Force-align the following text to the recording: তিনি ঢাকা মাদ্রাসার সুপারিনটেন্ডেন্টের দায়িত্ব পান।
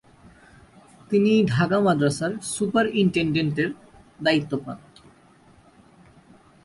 তিনি 1.09 1.31
ঢাকা 1.45 1.77
মাদ্রাসার 1.79 2.31
সুপারিনটেন্ডেন্টের 2.53 3.69
দায়িত্ব 4.23 4.51
পান। 4.65 4.77